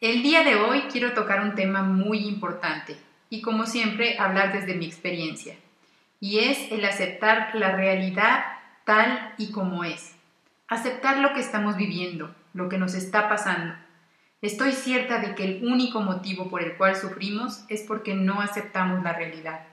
[0.00, 2.96] El día de hoy quiero tocar un tema muy importante
[3.28, 5.56] y como siempre hablar desde mi experiencia
[6.18, 8.44] y es el aceptar la realidad
[8.86, 10.16] tal y como es.
[10.68, 13.74] Aceptar lo que estamos viviendo, lo que nos está pasando.
[14.40, 19.04] Estoy cierta de que el único motivo por el cual sufrimos es porque no aceptamos
[19.04, 19.66] la realidad.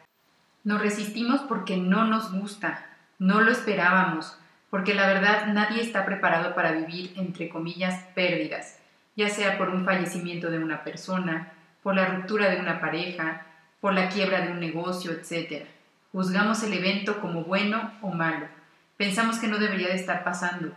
[0.66, 2.86] Nos resistimos porque no nos gusta,
[3.18, 4.38] no lo esperábamos,
[4.70, 8.78] porque la verdad nadie está preparado para vivir, entre comillas, pérdidas
[9.18, 11.52] ya sea por un fallecimiento de una persona,
[11.84, 13.46] por la ruptura de una pareja,
[13.82, 15.66] por la quiebra de un negocio, etc.
[16.12, 18.48] Juzgamos el evento como bueno o malo.
[18.96, 20.72] Pensamos que no debería de estar pasando.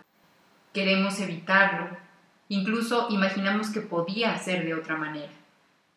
[0.72, 1.88] Queremos evitarlo.
[2.48, 5.32] Incluso imaginamos que podía ser de otra manera.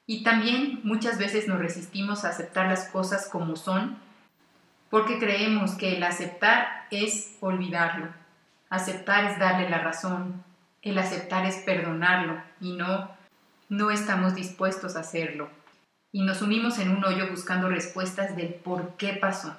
[0.06, 3.98] Y también muchas veces nos resistimos a aceptar las cosas como son
[4.90, 8.10] porque creemos que el aceptar es olvidarlo.
[8.70, 10.44] Aceptar es darle la razón,
[10.84, 13.10] el aceptar es perdonarlo y no,
[13.70, 15.50] no estamos dispuestos a hacerlo.
[16.12, 19.58] Y nos sumimos en un hoyo buscando respuestas del por qué pasó.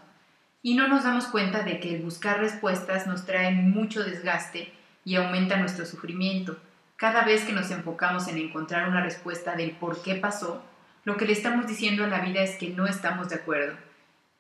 [0.63, 4.73] Y no nos damos cuenta de que el buscar respuestas nos trae mucho desgaste
[5.05, 6.57] y aumenta nuestro sufrimiento.
[6.97, 10.63] Cada vez que nos enfocamos en encontrar una respuesta del por qué pasó,
[11.05, 13.77] lo que le estamos diciendo a la vida es que no estamos de acuerdo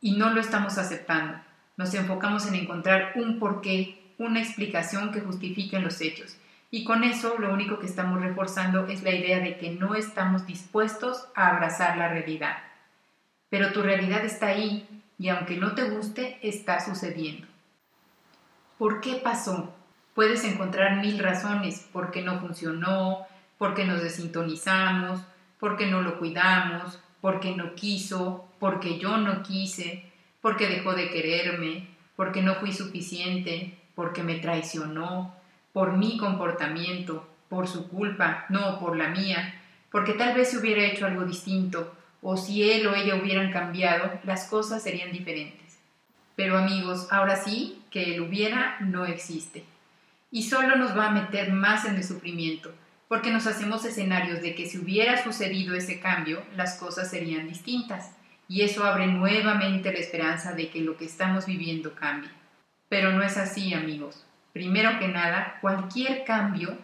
[0.00, 1.38] y no lo estamos aceptando.
[1.76, 6.36] Nos enfocamos en encontrar un porqué, una explicación que justifique los hechos
[6.75, 10.44] y con eso lo único que estamos reforzando es la idea de que no estamos
[10.44, 12.56] dispuestos a abrazar la realidad.
[13.48, 14.84] Pero tu realidad está ahí
[15.16, 17.47] y aunque no te guste, está sucediendo.
[18.77, 19.72] ¿Por qué pasó?
[20.16, 23.25] Puedes encontrar mil razones, por qué no funcionó,
[23.56, 25.21] por qué nos desintonizamos,
[25.60, 30.10] por qué no lo cuidamos, por qué no quiso, por qué yo no quise,
[30.41, 35.37] por qué dejó de quererme, por qué no fui suficiente, por qué me traicionó,
[35.74, 40.84] por mi comportamiento, por su culpa, no por la mía, porque tal vez si hubiera
[40.84, 41.92] hecho algo distinto,
[42.22, 45.80] o si él o ella hubieran cambiado, las cosas serían diferentes.
[46.36, 49.64] Pero amigos, ahora sí que el hubiera no existe.
[50.30, 52.72] Y solo nos va a meter más en el sufrimiento,
[53.08, 58.12] porque nos hacemos escenarios de que si hubiera sucedido ese cambio, las cosas serían distintas.
[58.46, 62.30] Y eso abre nuevamente la esperanza de que lo que estamos viviendo cambie.
[62.88, 64.24] Pero no es así, amigos.
[64.54, 66.78] Primero que nada, cualquier cambio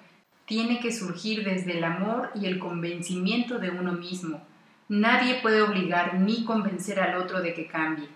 [0.44, 4.44] tiene que surgir desde el amor y el convencimiento de uno mismo.
[4.88, 8.08] Nadie puede obligar ni convencer al otro de que cambie.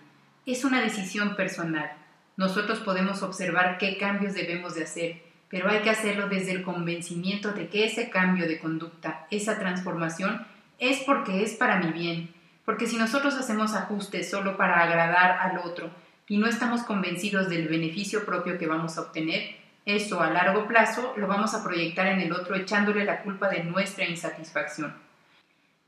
[0.45, 1.89] Es una decisión personal.
[2.35, 7.53] Nosotros podemos observar qué cambios debemos de hacer, pero hay que hacerlo desde el convencimiento
[7.53, 10.45] de que ese cambio de conducta, esa transformación,
[10.79, 12.33] es porque es para mi bien.
[12.65, 15.91] Porque si nosotros hacemos ajustes solo para agradar al otro,
[16.27, 21.13] y no estamos convencidos del beneficio propio que vamos a obtener, eso a largo plazo
[21.17, 24.95] lo vamos a proyectar en el otro echándole la culpa de nuestra insatisfacción.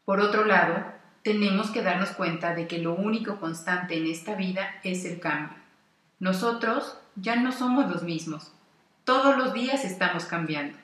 [0.05, 0.85] Por otro lado,
[1.23, 5.57] tenemos que darnos cuenta de que lo único constante en esta vida es el cambio.
[6.19, 8.53] Nosotros ya no somos los mismos.
[9.03, 10.77] Todos los días estamos cambiando.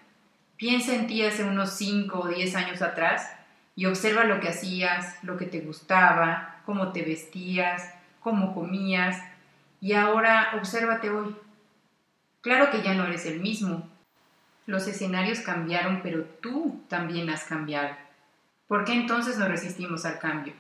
[0.58, 3.30] Piensa en ti hace unos 5 o 10 años atrás
[3.76, 9.22] y observa lo que hacías, lo que te gustaba, cómo te vestías, cómo comías,
[9.84, 11.36] y ahora obsérvate hoy.
[12.40, 13.90] Claro que ya no eres el mismo.
[14.66, 17.94] Los escenarios cambiaron, pero tú también has cambiado.
[18.70, 20.54] ¿Por qué entonces nos resistimos al cambio?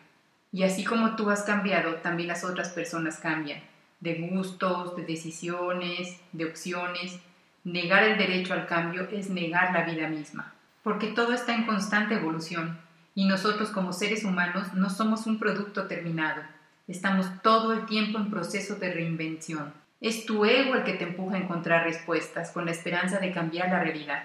[0.51, 3.61] Y así como tú has cambiado, también las otras personas cambian,
[4.01, 7.17] de gustos, de decisiones, de opciones.
[7.63, 10.53] Negar el derecho al cambio es negar la vida misma,
[10.83, 12.77] porque todo está en constante evolución
[13.15, 16.41] y nosotros como seres humanos no somos un producto terminado,
[16.85, 19.73] Estamos todo el tiempo en proceso de reinvención.
[20.01, 23.69] Es tu ego el que te empuja a encontrar respuestas con la esperanza de cambiar
[23.69, 24.23] la realidad.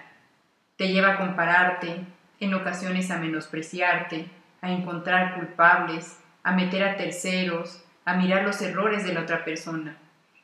[0.75, 2.01] Te lleva a compararte,
[2.41, 4.25] en ocasiones a menospreciarte,
[4.59, 9.95] a encontrar culpables, a meter a terceros, a mirar los errores de la otra persona.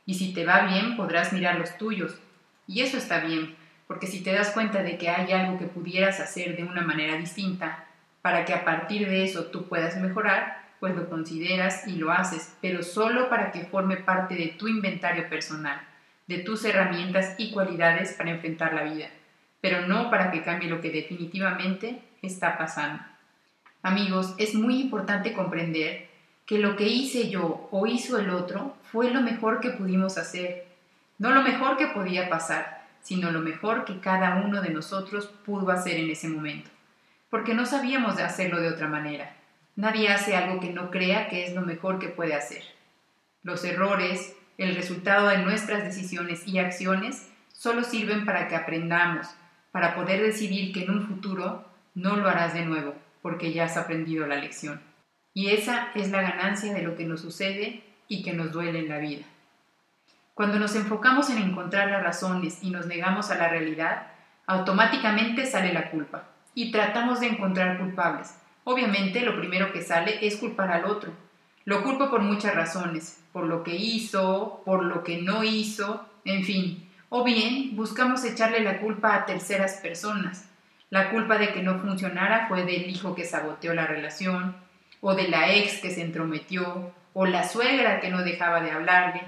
[0.05, 2.17] Y si te va bien, podrás mirar los tuyos.
[2.65, 3.57] Y eso está bien,
[3.87, 7.17] porque si te das cuenta de que hay algo que pudieras hacer de una manera
[7.17, 7.83] distinta,
[8.21, 12.53] para que a partir de eso tú puedas mejorar, pues lo consideras y lo haces,
[12.61, 15.81] pero solo para que forme parte de tu inventario personal,
[16.27, 19.07] de tus herramientas y cualidades para enfrentar la vida,
[19.61, 23.01] pero no para que cambie lo que definitivamente está pasando.
[23.81, 26.07] Amigos, es muy importante comprender
[26.45, 30.67] que lo que hice yo o hizo el otro fue lo mejor que pudimos hacer.
[31.17, 35.71] No lo mejor que podía pasar, sino lo mejor que cada uno de nosotros pudo
[35.71, 36.69] hacer en ese momento.
[37.31, 39.35] Porque no sabíamos de hacerlo de otra manera.
[39.75, 42.63] Nadie hace algo que no crea que es lo mejor que puede hacer.
[43.43, 49.27] Los errores, el resultado de nuestras decisiones y acciones solo sirven para que aprendamos,
[49.71, 53.75] para poder decidir que en un futuro no lo harás de nuevo porque ya has
[53.75, 54.81] aprendido la lección.
[55.33, 58.89] Y esa es la ganancia de lo que nos sucede y que nos duele en
[58.89, 59.25] la vida.
[60.33, 64.07] Cuando nos enfocamos en encontrar las razones y nos negamos a la realidad,
[64.45, 68.35] automáticamente sale la culpa y tratamos de encontrar culpables.
[68.65, 71.13] Obviamente lo primero que sale es culpar al otro.
[71.65, 76.43] Lo culpo por muchas razones, por lo que hizo, por lo que no hizo, en
[76.43, 76.89] fin.
[77.09, 80.49] O bien buscamos echarle la culpa a terceras personas,
[80.89, 84.55] la culpa de que no funcionara fue del hijo que saboteó la relación,
[85.01, 89.21] o de la ex que se entrometió, o la suegra que no dejaba de hablarle.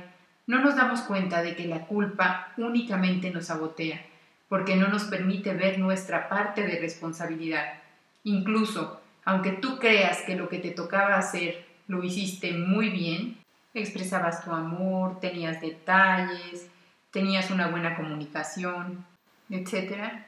[0.48, 4.04] No nos damos cuenta de que la culpa únicamente nos sabotea,
[4.50, 7.82] porque no nos permite ver nuestra parte de responsabilidad.
[8.24, 13.38] Incluso, aunque tú creas que lo que te tocaba hacer lo hiciste muy bien,
[13.74, 16.70] expresabas tu amor, tenías detalles,
[17.12, 19.06] tenías una buena comunicación,
[19.50, 20.24] etc.,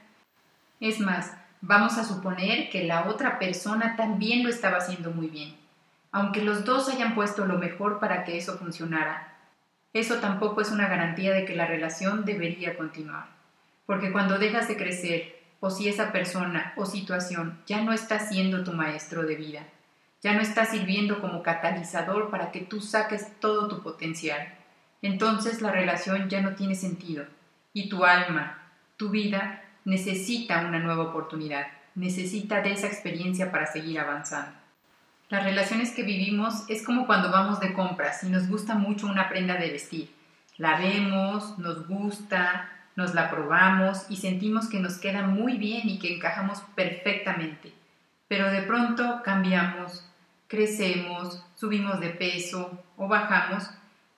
[0.82, 5.56] es más, vamos a suponer que la otra persona también lo estaba haciendo muy bien.
[6.12, 9.34] Aunque los dos hayan puesto lo mejor para que eso funcionara,
[9.94, 13.28] eso tampoco es una garantía de que la relación debería continuar.
[13.86, 18.64] Porque cuando dejas de crecer, o si esa persona o situación ya no está siendo
[18.64, 19.64] tu maestro de vida,
[20.22, 24.56] ya no está sirviendo como catalizador para que tú saques todo tu potencial,
[25.02, 27.26] entonces la relación ya no tiene sentido
[27.74, 28.62] y tu alma,
[28.98, 34.52] tu vida, necesita una nueva oportunidad, necesita de esa experiencia para seguir avanzando.
[35.30, 39.30] Las relaciones que vivimos es como cuando vamos de compras y nos gusta mucho una
[39.30, 40.12] prenda de vestir.
[40.58, 46.00] La vemos, nos gusta, nos la probamos y sentimos que nos queda muy bien y
[46.00, 47.74] que encajamos perfectamente.
[48.28, 50.06] Pero de pronto cambiamos,
[50.48, 53.70] crecemos, subimos de peso o bajamos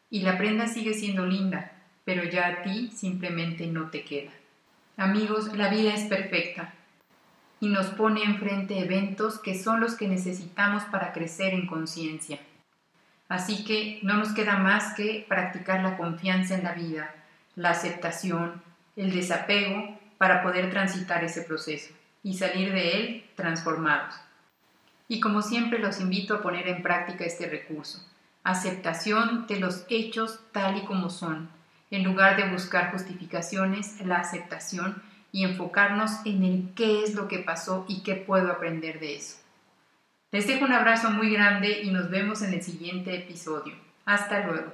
[0.09, 1.71] y la prenda sigue siendo linda,
[2.03, 4.31] pero ya a ti simplemente no te queda.
[4.97, 6.73] Amigos, la vida es perfecta
[7.59, 12.39] y nos pone enfrente eventos que son los que necesitamos para crecer en conciencia.
[13.29, 17.15] Así que no nos queda más que practicar la confianza en la vida,
[17.55, 18.61] la aceptación,
[18.95, 21.93] el desapego para poder transitar ese proceso
[22.23, 24.15] y salir de él transformados.
[25.07, 28.05] Y como siempre los invito a poner en práctica este recurso,
[28.43, 31.49] aceptación de los hechos tal y como son,
[31.89, 35.01] en lugar de buscar justificaciones, la aceptación
[35.31, 39.37] y enfocarnos en el qué es lo que pasó y qué puedo aprender de eso.
[40.31, 43.75] Les dejo un abrazo muy grande y nos vemos en el siguiente episodio.
[44.05, 44.71] Hasta luego.